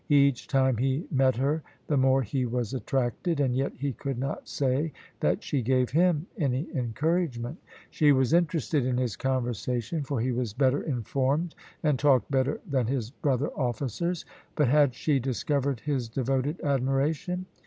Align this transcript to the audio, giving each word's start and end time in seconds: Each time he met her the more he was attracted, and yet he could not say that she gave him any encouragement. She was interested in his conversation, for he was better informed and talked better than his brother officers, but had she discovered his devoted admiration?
Each 0.09 0.47
time 0.47 0.77
he 0.77 1.05
met 1.11 1.35
her 1.35 1.61
the 1.85 1.95
more 1.95 2.23
he 2.23 2.43
was 2.47 2.73
attracted, 2.73 3.39
and 3.39 3.55
yet 3.55 3.71
he 3.77 3.93
could 3.93 4.17
not 4.17 4.49
say 4.49 4.93
that 5.19 5.43
she 5.43 5.61
gave 5.61 5.91
him 5.91 6.25
any 6.39 6.67
encouragement. 6.73 7.59
She 7.91 8.11
was 8.11 8.33
interested 8.33 8.83
in 8.83 8.97
his 8.97 9.15
conversation, 9.15 10.01
for 10.01 10.19
he 10.19 10.31
was 10.31 10.53
better 10.53 10.81
informed 10.81 11.53
and 11.83 11.99
talked 11.99 12.31
better 12.31 12.59
than 12.67 12.87
his 12.87 13.11
brother 13.11 13.49
officers, 13.51 14.25
but 14.55 14.67
had 14.69 14.95
she 14.95 15.19
discovered 15.19 15.81
his 15.81 16.09
devoted 16.09 16.59
admiration? 16.61 17.45